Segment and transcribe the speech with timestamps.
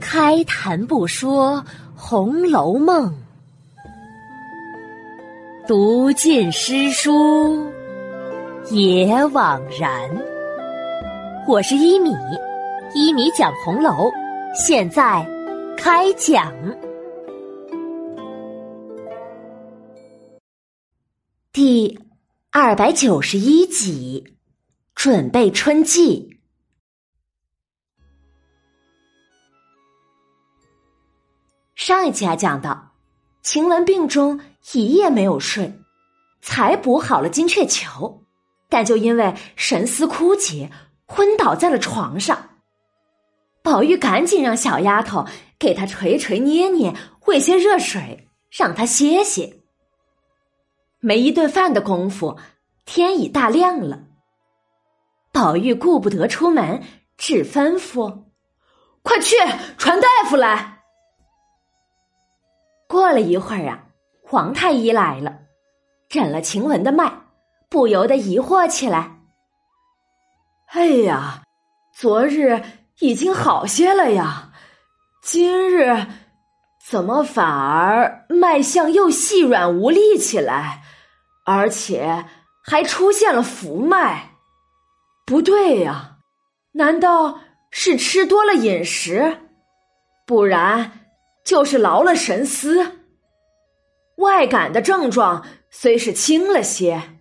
[0.00, 1.56] 开谈不说
[1.94, 3.10] 《红楼梦》，
[5.66, 7.66] 读尽诗书
[8.70, 10.10] 也枉然。
[11.48, 12.10] 我是一米，
[12.94, 14.10] 一米讲红楼，
[14.54, 15.26] 现在
[15.76, 16.52] 开讲
[21.52, 21.98] 第
[22.50, 24.36] 二百九十一集，
[24.94, 26.35] 准备春季。
[31.86, 32.94] 上一集啊讲到，
[33.42, 34.40] 晴雯病中
[34.72, 35.72] 一夜没有睡，
[36.42, 38.24] 才补好了金雀球，
[38.68, 40.68] 但就因为神思枯竭，
[41.06, 42.56] 昏倒在了床上。
[43.62, 45.26] 宝玉赶紧让小丫头
[45.60, 46.92] 给她捶捶捏捏，
[47.26, 49.60] 喂些热水，让她歇歇。
[50.98, 52.36] 没一顿饭的功夫，
[52.84, 54.00] 天已大亮了。
[55.30, 56.82] 宝玉顾不得出门，
[57.16, 58.24] 只吩咐
[59.02, 59.36] ：“快去
[59.78, 60.72] 传大夫来。”
[62.96, 63.84] 过了一会儿啊，
[64.22, 65.40] 皇太医来了，
[66.08, 67.12] 诊了晴雯的脉，
[67.68, 69.18] 不由得疑惑起来
[70.72, 71.42] ：“哎呀，
[71.94, 72.62] 昨日
[73.00, 74.50] 已经好些了呀，
[75.22, 76.06] 今日
[76.88, 80.82] 怎么反而脉象又细软无力起来，
[81.44, 82.24] 而且
[82.64, 84.30] 还出现了浮脉？
[85.26, 86.16] 不对呀，
[86.72, 89.36] 难道是吃多了饮食？
[90.24, 90.92] 不然……”
[91.46, 93.04] 就是劳了神思，
[94.16, 97.20] 外感的症状虽是轻了些，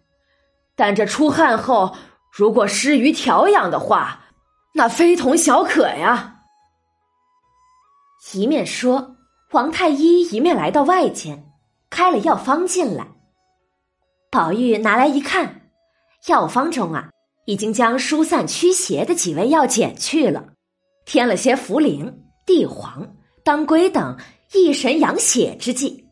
[0.76, 1.96] 但这出汗后
[2.32, 4.26] 如果失于调养的话，
[4.74, 6.42] 那非同小可呀。
[8.34, 9.16] 一面说，
[9.52, 11.52] 王太医一面来到外间，
[11.92, 13.08] 开了药方进来。
[14.32, 15.70] 宝玉拿来一看，
[16.26, 17.12] 药方中啊，
[17.46, 20.48] 已经将疏散驱邪的几味药减去了，
[21.06, 22.12] 添了些茯苓、
[22.44, 23.15] 地黄。
[23.46, 24.18] 当归等
[24.54, 26.10] 益神养血之剂，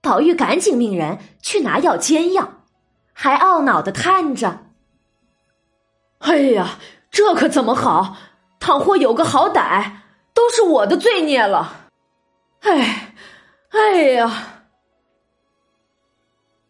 [0.00, 2.48] 宝玉赶紧命人去拿药煎药，
[3.12, 4.66] 还懊恼的叹着
[6.22, 6.78] ：“哎呀，
[7.10, 8.16] 这可怎么好？
[8.60, 9.90] 倘或有个好歹，
[10.32, 11.88] 都是我的罪孽了。
[12.60, 13.12] 哎，
[13.70, 14.60] 哎呀！”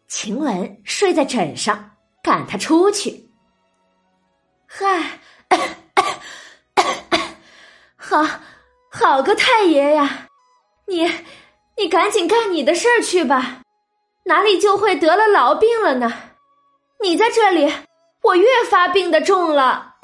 [0.09, 1.91] 晴雯睡在枕上，
[2.23, 3.29] 赶他出去。
[4.65, 5.19] 嗨，
[7.95, 8.25] 好。
[8.97, 10.29] 好个太爷呀！
[10.87, 11.05] 你，
[11.75, 13.61] 你赶紧干你的事儿去吧，
[14.23, 16.13] 哪里就会得了痨病了呢？
[17.03, 17.69] 你在这里，
[18.23, 19.95] 我越发病的重了。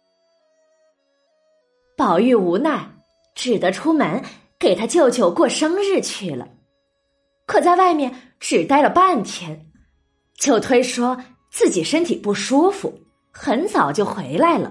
[1.96, 2.86] 宝玉无奈，
[3.34, 4.22] 只得出门
[4.58, 6.46] 给他舅舅过生日去了。
[7.46, 9.72] 可在外面只待了半天，
[10.38, 11.16] 就推说
[11.50, 13.00] 自己身体不舒服，
[13.32, 14.70] 很早就回来了。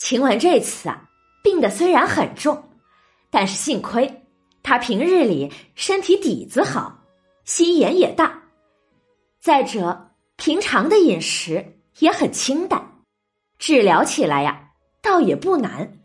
[0.00, 1.06] 晴雯这次啊。
[1.42, 2.70] 病的虽然很重，
[3.30, 4.22] 但是幸亏
[4.62, 6.98] 他平日里身体底子好，
[7.44, 8.42] 心眼也大。
[9.40, 13.02] 再者，平常的饮食也很清淡，
[13.58, 15.98] 治疗起来呀，倒也不难。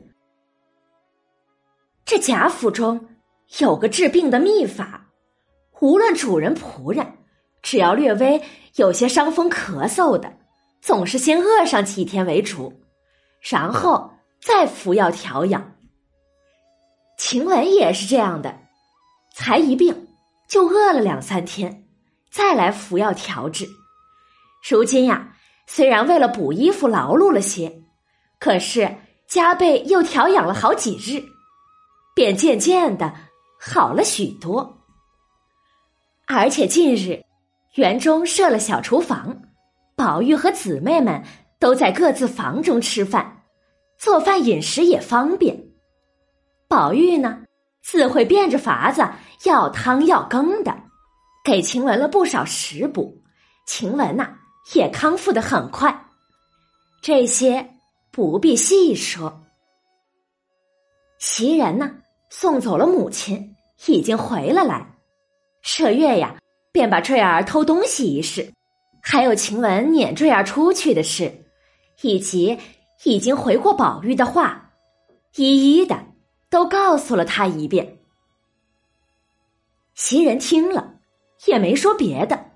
[2.06, 3.10] 这贾府中
[3.60, 5.10] 有个治病的秘法，
[5.82, 7.06] 无论主人仆人，
[7.62, 8.42] 只要略微
[8.76, 10.32] 有些伤风咳嗽的，
[10.80, 12.72] 总是先饿上几天为主，
[13.42, 14.15] 然后。
[14.46, 15.74] 再服药调养，
[17.18, 18.56] 晴雯也是这样的，
[19.34, 20.08] 才一病
[20.48, 21.88] 就饿了两三天，
[22.30, 23.68] 再来服药调治。
[24.70, 25.36] 如今呀，
[25.66, 27.82] 虽然为了补衣服劳碌了些，
[28.40, 28.96] 可是
[29.28, 31.24] 加倍又调养了好几日，
[32.14, 33.12] 便渐渐的
[33.60, 34.78] 好了许多。
[36.28, 37.20] 而且近日
[37.74, 39.42] 园中设了小厨房，
[39.96, 41.24] 宝玉和姊妹们
[41.60, 43.35] 都在各自房中吃饭。
[44.06, 45.60] 做饭饮食也方便，
[46.68, 47.42] 宝玉呢
[47.82, 49.04] 自会变着法子
[49.46, 50.78] 要汤要羹的，
[51.44, 53.24] 给晴雯了不少食补，
[53.66, 54.30] 晴雯呐
[54.76, 56.06] 也康复的很快。
[57.02, 57.68] 这些
[58.12, 59.42] 不必细说。
[61.18, 61.92] 袭人呢
[62.30, 63.56] 送走了母亲，
[63.88, 64.86] 已经回了来。
[65.64, 66.36] 麝月呀
[66.72, 68.54] 便把坠儿偷东西一事，
[69.02, 71.34] 还有晴雯撵坠儿出去的事，
[72.04, 72.56] 以及。
[73.04, 74.72] 已经回过宝玉的话，
[75.36, 76.06] 一一的
[76.50, 78.00] 都告诉了他一遍。
[79.94, 80.96] 袭人听了，
[81.46, 82.52] 也没说别的，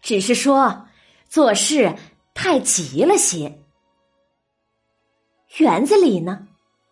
[0.00, 0.86] 只是说
[1.28, 1.96] 做事
[2.34, 3.60] 太急了些。
[5.58, 6.46] 园子里呢，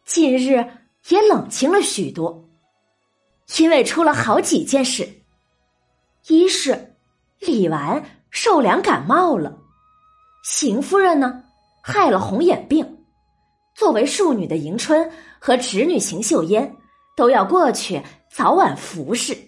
[0.04, 0.66] 近日
[1.08, 2.48] 也冷清了许多，
[3.58, 5.22] 因为出了好几件事。
[6.28, 6.96] 一是
[7.38, 9.56] 李纨受凉感冒了，
[10.42, 11.44] 邢夫人呢。
[11.88, 12.98] 害了红眼病，
[13.72, 16.76] 作为庶女的迎春和侄女邢岫烟
[17.16, 19.38] 都要过去早晚服侍。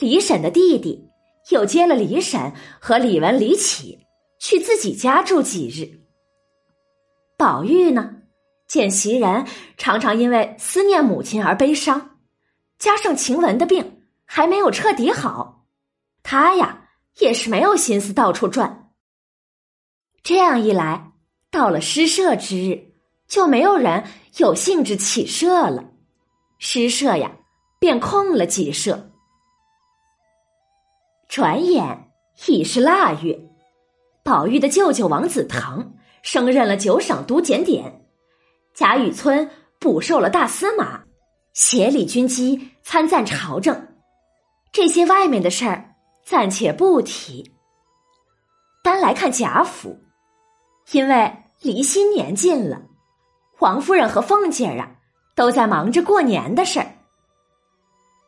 [0.00, 1.08] 李婶的弟弟
[1.50, 4.04] 又接了李婶和李文、李启
[4.40, 6.02] 去自己家住几日。
[7.38, 8.16] 宝玉呢，
[8.66, 9.46] 见袭人
[9.76, 12.18] 常常因为思念母亲而悲伤，
[12.80, 15.66] 加上晴雯的病还没有彻底好，
[16.24, 16.88] 他呀
[17.20, 18.90] 也是没有心思到处转。
[20.24, 21.11] 这样一来，
[21.52, 22.94] 到了诗社之日，
[23.28, 24.02] 就没有人
[24.38, 25.84] 有兴致起社了，
[26.58, 27.30] 诗社呀
[27.78, 29.10] 便空了几社。
[31.28, 32.10] 转眼
[32.46, 33.38] 已是腊月，
[34.24, 38.02] 宝玉的舅舅王子腾升任了九省都检点，
[38.72, 41.04] 贾雨村补授了大司马，
[41.52, 43.88] 协理军机参赞朝政。
[44.72, 47.52] 这些外面的事儿暂且不提，
[48.82, 49.98] 单来看贾府。
[50.90, 52.82] 因为离新年近了，
[53.60, 54.90] 王夫人和凤姐儿啊
[55.36, 56.86] 都在忙着过年的事儿。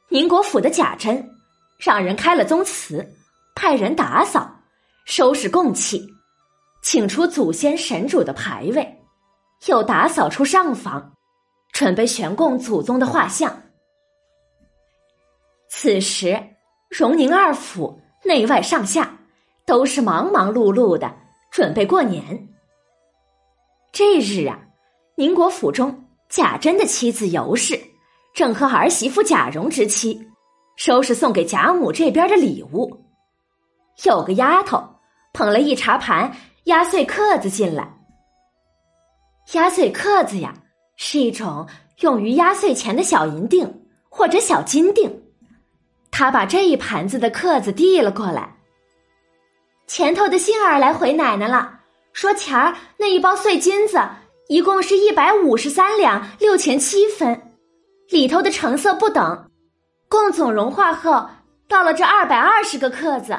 [0.09, 1.29] 宁国府的贾珍
[1.77, 3.05] 让人开了宗祠，
[3.57, 4.49] 派人打扫、
[5.05, 6.07] 收拾供器，
[6.81, 9.05] 请出祖先神主的牌位，
[9.67, 11.13] 又打扫出上房，
[11.73, 13.63] 准备悬供祖宗的画像。
[15.69, 16.41] 此时，
[16.89, 19.19] 荣宁二府内外上下
[19.67, 21.13] 都是忙忙碌碌的。
[21.51, 22.49] 准备过年。
[23.95, 24.59] 这日啊，
[25.15, 27.81] 宁国府中贾珍的妻子尤氏
[28.35, 30.21] 正和儿媳妇贾蓉之妻
[30.75, 33.05] 收拾送给贾母这边的礼物。
[34.03, 34.85] 有个丫头
[35.33, 37.89] 捧了一茶盘压岁克子进来。
[39.53, 40.53] 压岁克子呀，
[40.97, 41.69] 是一种
[42.01, 45.23] 用于压岁钱的小银锭或者小金锭。
[46.11, 48.57] 他把这一盘子的克子递了过来。
[49.87, 51.83] 前头的杏儿来回奶奶了，
[52.15, 54.01] 说钱儿那一包碎金子
[54.49, 57.51] 一共是一百五十三两六钱七分，
[58.09, 59.51] 里头的成色不等，
[60.09, 61.29] 共总融化后
[61.67, 63.37] 到了这二百二十个克子。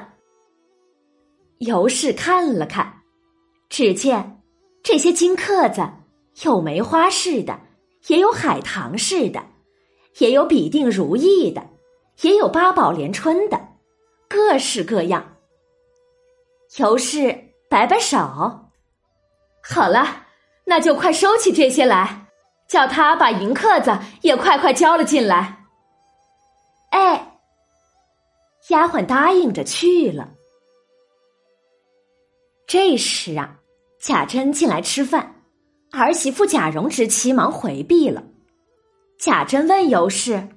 [1.60, 3.01] 尤氏看了看，
[3.69, 4.42] 只见
[4.83, 5.88] 这些金克子
[6.44, 7.57] 有梅花式的，
[8.07, 9.42] 也有海棠式的，
[10.18, 11.66] 也有比定如意的，
[12.24, 13.57] 也有八宝连春的，
[14.28, 15.38] 各式各样。
[16.78, 18.65] 尤氏摆摆手，
[19.68, 20.28] 好了，
[20.66, 22.28] 那就快收起这些来，
[22.68, 25.66] 叫他把银客子也快快交了进来。
[26.92, 27.40] 哎，
[28.70, 30.32] 丫鬟答应着去了。
[32.68, 33.60] 这时啊，
[34.00, 35.42] 贾珍进来吃饭，
[35.92, 38.24] 儿媳妇贾蓉之妻忙回避了。
[39.20, 40.50] 贾珍问尤氏：“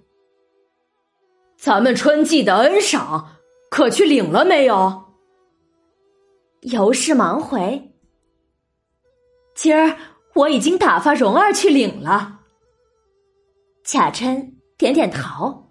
[1.59, 3.37] 咱们春季的恩赏
[3.71, 5.05] 可去领了没有？”
[6.63, 7.88] 尤氏忙回
[9.61, 9.97] ：“今儿
[10.37, 12.39] 我已经打发蓉儿去领了。”
[13.85, 15.71] 贾珍点点头：“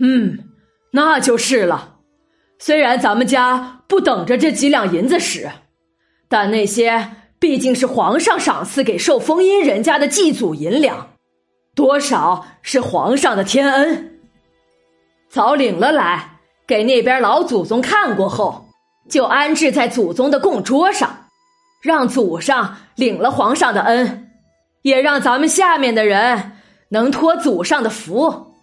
[0.00, 0.48] 嗯，
[0.92, 1.98] 那就是了。
[2.58, 5.50] 虽然咱们家不等着这几两银子使，
[6.30, 11.10] 但那些毕竟是皇上赏赐给受封荫人家的祭祖银两，
[11.74, 14.18] 多少是皇上的天恩。
[15.28, 18.62] 早领了来，给那边老祖宗看过后。”
[19.06, 21.23] 就安置在祖宗的供桌上，
[21.84, 24.30] 让祖上领了皇上的恩，
[24.80, 26.52] 也让咱们下面的人
[26.88, 28.54] 能托祖上的福。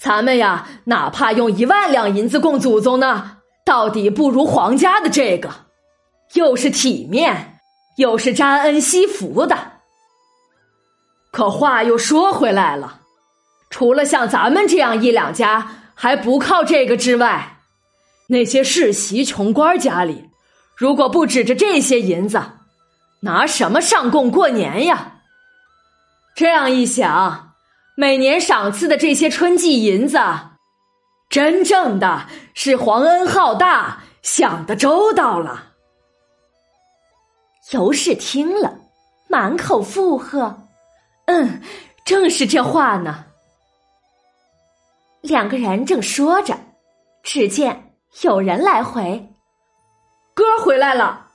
[0.00, 5.50] 咱们呀，哪怕用一万两银子供祖宗呢，到底不如皇家的这个，
[6.32, 7.58] 又是体面，
[7.98, 9.72] 又是沾恩惜福的。
[11.30, 13.00] 可话又说回来了，
[13.68, 17.58] 除了像咱们这样一两家还不靠这个之外。
[18.28, 20.27] 那些世袭穷官家里，
[20.78, 22.40] 如果不指着这些银子，
[23.20, 25.22] 拿什么上供过年呀？
[26.36, 27.54] 这样一想，
[27.96, 30.20] 每年赏赐的这些春季银子，
[31.28, 35.72] 真正的是皇恩浩大，想的周到了。
[37.72, 38.78] 尤氏听了，
[39.28, 40.56] 满口附和
[41.26, 41.60] ：“嗯，
[42.04, 43.24] 正是这话呢。”
[45.22, 46.56] 两个人正说着，
[47.24, 47.84] 只见。
[48.22, 49.28] 有人来回，
[50.38, 51.30] 哥回来了。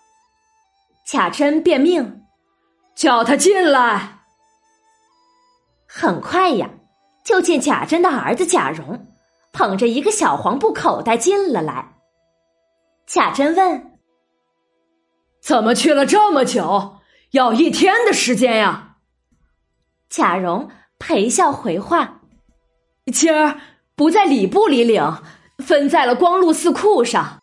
[1.05, 2.23] 贾珍便命
[2.95, 4.19] 叫他进来。
[5.85, 6.69] 很快呀，
[7.25, 9.05] 就见贾珍的儿子贾蓉
[9.51, 11.95] 捧着一个小黄布口袋进了来。
[13.05, 13.99] 贾珍问
[15.43, 16.99] ：“怎么去了这么久？
[17.31, 18.95] 要一天的时间呀？”
[20.07, 22.21] 贾蓉陪笑回话
[23.11, 23.59] ：“今儿
[23.97, 25.21] 不在礼部里领。”
[25.59, 27.42] 分在了光禄寺库上，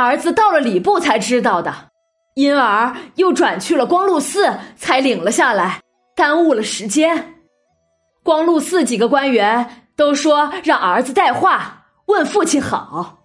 [0.00, 1.90] 儿子到了礼部才知道的，
[2.34, 5.82] 因而又转去了光禄寺，才领了下来，
[6.16, 7.34] 耽误了时间。
[8.22, 13.18] 光禄寺几个官员都说让儿子带话问父亲好，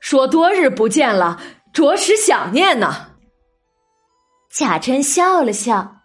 [0.00, 1.38] 说多日不见了，
[1.72, 3.08] 着实想念呢。
[4.50, 5.96] 贾珍笑了笑，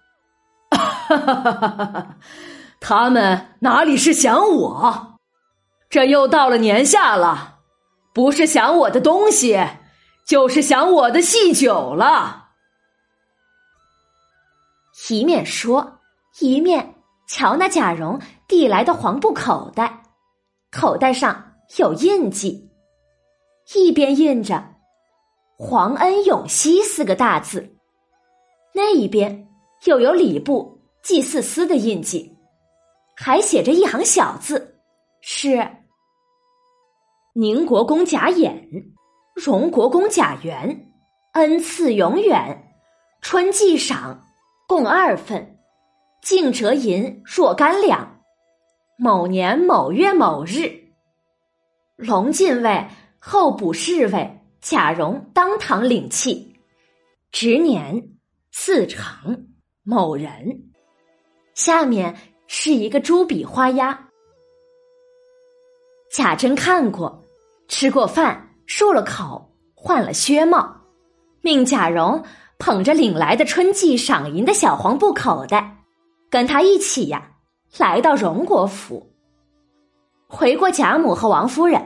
[0.72, 2.07] 哈哈哈哈哈！
[2.79, 5.17] 他们哪里是想我？
[5.89, 7.55] 这又到了年下了，
[8.13, 9.60] 不是想我的东西，
[10.25, 12.50] 就是想我的细酒了。
[15.10, 16.00] 一面说，
[16.39, 16.96] 一面
[17.27, 20.01] 瞧那贾蓉递来的黄布口袋，
[20.72, 22.72] 口袋上有印记，
[23.75, 24.63] 一边印着
[25.60, 27.77] “皇恩永熙”四个大字，
[28.74, 29.48] 那一边
[29.84, 32.36] 又有礼部祭祀司的印记，
[33.15, 34.79] 还写着一行小字，
[35.22, 35.70] 是。
[37.34, 38.70] 宁国公贾演，
[39.35, 40.93] 荣国公贾元，
[41.33, 42.71] 恩赐永远，
[43.21, 44.25] 春季赏
[44.65, 45.59] 共二份，
[46.21, 48.21] 净折银若干两。
[48.97, 50.71] 某年某月某日，
[51.97, 52.87] 龙禁尉
[53.19, 56.55] 候补侍卫贾蓉当堂领契，
[57.29, 58.11] 值年
[58.53, 59.49] 四成
[59.83, 60.71] 某人。
[61.53, 62.15] 下面
[62.47, 64.07] 是一个朱笔花押，
[66.09, 67.21] 贾珍看过。
[67.67, 70.75] 吃过饭，漱了口，换了靴帽，
[71.41, 72.24] 命贾蓉
[72.57, 75.77] 捧着领来的春季赏银的小黄布口袋，
[76.29, 77.31] 跟他一起呀，
[77.77, 79.12] 来到荣国府。
[80.27, 81.81] 回过贾母和王夫人，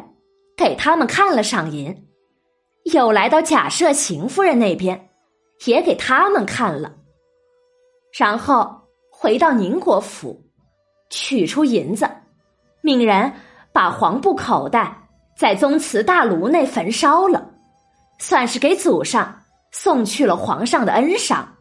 [0.55, 2.07] 给他们看了赏银，
[2.93, 5.09] 又来到贾赦邢夫人那边，
[5.65, 6.95] 也给他们看了，
[8.17, 8.81] 然后
[9.11, 10.41] 回到宁国府，
[11.09, 12.09] 取出银子，
[12.81, 13.31] 命人
[13.73, 15.08] 把黄布口袋。
[15.39, 17.49] 在宗祠大炉内焚烧了，
[18.19, 21.55] 算是给祖上送去了皇上的恩赏。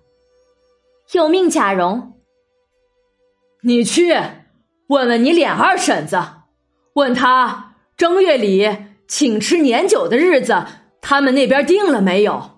[1.12, 2.14] 又命贾蓉，
[3.62, 4.16] 你去
[4.88, 6.20] 问问你脸二婶子，
[6.94, 8.68] 问他正月里
[9.06, 10.66] 请吃年酒的日子，
[11.00, 12.50] 他们那边定了没有？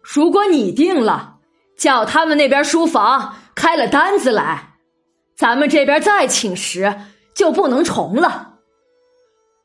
[0.00, 1.38] 如果你定了，
[1.76, 4.74] 叫他们那边书房开了单子来，
[5.36, 7.00] 咱们这边再请食
[7.34, 8.49] 就不能重了。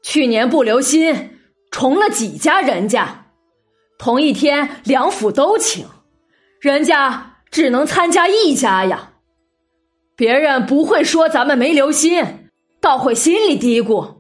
[0.06, 1.40] 去年不留心
[1.72, 3.26] 重了几家人家，
[3.98, 5.88] 同一天两府都请，
[6.62, 9.14] 人家只能参加一家呀。
[10.16, 14.18] 别人不会说咱们没留心，倒会心里嘀咕：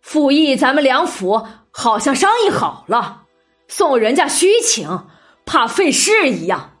[0.00, 3.24] 府议咱们两府好像商议好了，
[3.68, 5.08] 送人家虚请，
[5.44, 6.78] 怕费事一样，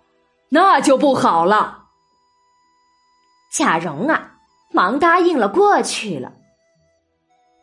[0.48, 1.84] 那就不好了。
[3.52, 4.36] 贾蓉啊，
[4.72, 6.32] 忙答应了过去了。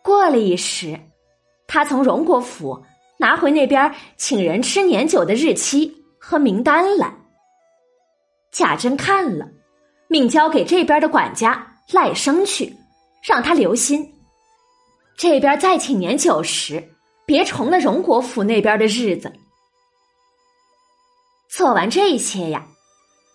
[0.05, 0.99] 过了一时，
[1.65, 2.85] 他从荣国府
[3.17, 7.11] 拿回那边请人吃年酒的日期和名单来。
[8.51, 9.47] 贾珍看了，
[10.07, 12.71] 命交给这边的管家赖生去，
[13.27, 14.13] 让他留心。
[15.17, 16.87] 这边再请年酒时，
[17.25, 19.33] 别重了荣国府那边的日子。
[21.49, 22.63] 做完这些呀，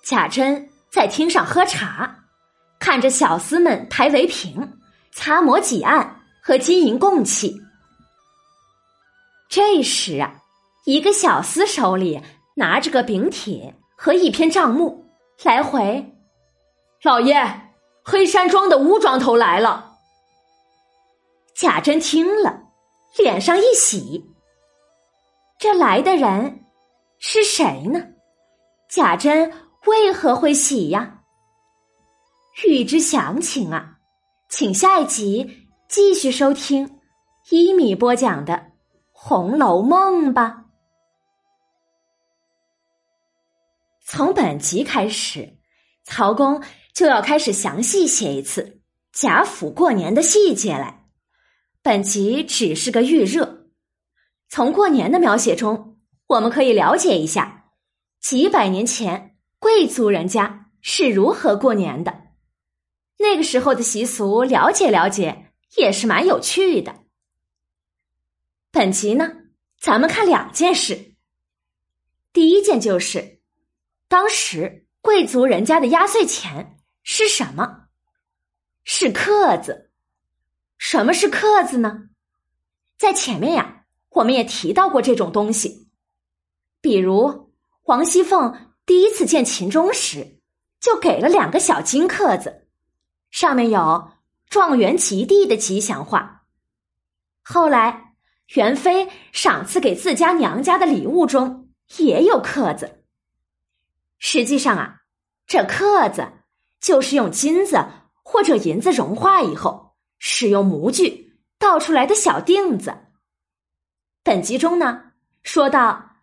[0.05, 2.15] 贾珍在厅上喝茶，
[2.79, 4.79] 看着小厮们抬围屏、
[5.11, 6.19] 擦抹几案。
[6.43, 7.61] 和金银供器。
[9.49, 10.43] 这时啊，
[10.85, 12.21] 一个小厮手里
[12.55, 15.05] 拿着个饼帖和一篇账目，
[15.43, 16.17] 来回。
[17.03, 17.73] 老爷，
[18.05, 19.97] 黑山庄的乌庄头来了。
[21.55, 22.63] 贾珍听了，
[23.19, 24.25] 脸上一喜。
[25.59, 26.65] 这来的人
[27.19, 28.01] 是谁呢？
[28.89, 29.53] 贾珍
[29.87, 31.23] 为何会喜呀？
[32.65, 33.97] 欲知详情啊，
[34.49, 35.60] 请下一集。
[35.91, 37.01] 继续收听
[37.51, 38.55] 一米播讲的
[39.11, 40.67] 《红楼梦》吧。
[44.07, 45.59] 从本集开始，
[46.05, 46.63] 曹公
[46.95, 48.81] 就要开始详细写一次
[49.13, 51.07] 贾府过年的细节来。
[51.83, 53.67] 本集只是个预热，
[54.49, 57.65] 从过年的描写中，我们可以了解一下
[58.21, 62.29] 几百年前贵族人家是如何过年的，
[63.19, 65.49] 那个时候的习俗，了解了解。
[65.77, 67.05] 也是蛮有趣的。
[68.71, 69.31] 本集呢，
[69.79, 71.15] 咱们看两件事。
[72.33, 73.41] 第一件就是，
[74.09, 77.89] 当时贵族人家的压岁钱是什么？
[78.85, 79.91] 是克子。
[80.79, 82.09] 什么是克子呢？
[82.97, 85.91] 在前面呀，我们也提到过这种东西。
[86.81, 90.41] 比如王熙凤第一次见秦钟时，
[90.81, 92.69] 就给了两个小金克子，
[93.31, 94.13] 上面有。
[94.51, 96.43] 状元及第的吉祥话。
[97.43, 98.15] 后来，
[98.55, 103.05] 元妃赏赐给自家娘家的礼物中也有刻子，
[104.19, 104.97] 实际上啊，
[105.47, 106.27] 这克子
[106.81, 107.83] 就是用金子
[108.25, 112.95] 或者银子融化以后，使用模具倒出来的小锭子。
[114.23, 115.13] 本集中呢，
[115.45, 116.17] 说到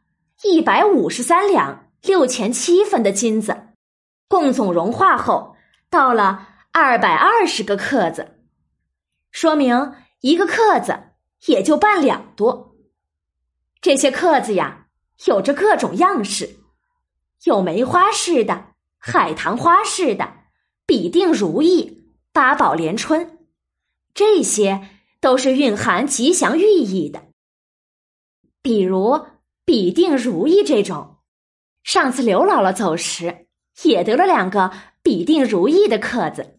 [0.44, 3.70] 一百五十三两六钱七分的金子，
[4.28, 5.56] 共总融化后
[5.90, 6.48] 到了
[6.80, 8.36] 二百二十个克子，
[9.32, 10.96] 说明一个克子
[11.48, 12.76] 也就半两多。
[13.82, 14.86] 这些克子呀，
[15.26, 16.60] 有着各种样式。
[17.46, 20.32] 有梅花式的、海棠花式的、
[20.86, 23.40] 比定如意、八宝连春，
[24.14, 24.88] 这些
[25.20, 27.24] 都是蕴含吉祥寓意的。
[28.62, 29.26] 比如
[29.66, 31.18] 比定如意这种，
[31.82, 33.48] 上次刘姥姥走时
[33.82, 36.57] 也得了两个比定如意的刻子，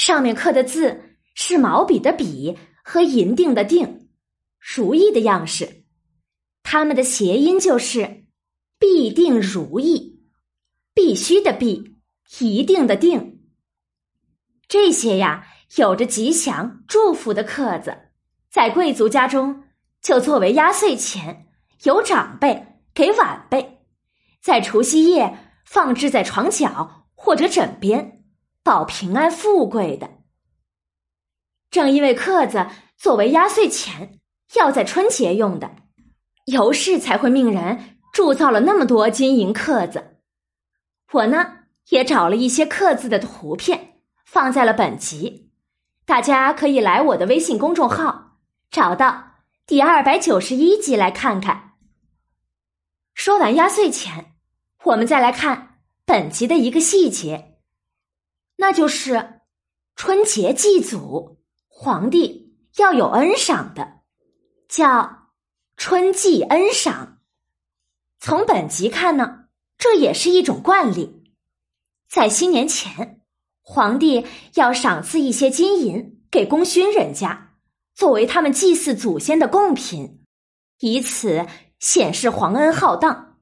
[0.00, 4.08] 上面刻的字是毛笔的笔和银锭的锭，
[4.58, 5.84] 如意的样式，
[6.62, 8.24] 它们的谐音就是。
[8.78, 10.22] 必定如意，
[10.94, 11.98] 必须的必，
[12.38, 13.42] 一定的定。
[14.68, 17.94] 这些呀，有着吉祥祝福的刻子，
[18.50, 19.64] 在贵族家中
[20.00, 21.46] 就作为压岁钱，
[21.82, 23.82] 由长辈给晚辈，
[24.40, 28.19] 在除夕夜放置在床角或者枕边，
[28.62, 30.10] 保平安富贵的。
[31.70, 34.18] 正因为刻子作为压岁钱，
[34.54, 35.70] 要在春节用的，
[36.46, 37.98] 尤氏才会命人。
[38.12, 40.16] 铸造了那么多金银刻字，
[41.12, 41.58] 我呢
[41.90, 45.52] 也找了一些刻字的图片放在了本集，
[46.04, 48.38] 大家可以来我的微信公众号
[48.68, 51.74] 找到第二百九十一集来看看。
[53.14, 54.32] 说完压岁钱，
[54.82, 57.49] 我们再来看本集的一个细节，
[58.60, 59.40] 那就是
[59.96, 64.02] 春节祭祖，皇帝要有恩赏的，
[64.68, 65.30] 叫
[65.78, 67.22] 春祭恩赏。
[68.18, 69.46] 从本集看呢，
[69.78, 71.32] 这也是一种惯例，
[72.06, 73.22] 在新年前，
[73.62, 77.54] 皇帝要赏赐一些金银给功勋人家，
[77.94, 80.22] 作为他们祭祀祖先的贡品，
[80.80, 81.46] 以此
[81.78, 83.38] 显示皇恩浩荡。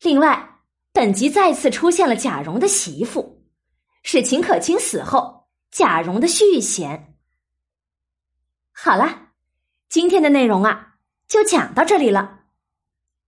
[0.00, 0.60] 另外，
[0.92, 3.37] 本集再次出现了贾蓉的媳妇，
[4.10, 7.14] 是秦可卿死后贾蓉的续弦。
[8.72, 9.32] 好了，
[9.90, 10.94] 今天的内容啊，
[11.26, 12.40] 就讲到这里了。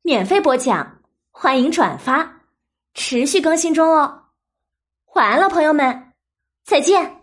[0.00, 2.46] 免费播讲，欢迎转发，
[2.94, 4.28] 持续更新中哦。
[5.12, 6.14] 晚安了，朋友们，
[6.64, 7.19] 再见。